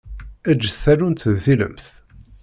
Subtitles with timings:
[0.51, 1.85] Eǧǧ tallunt d tilemt.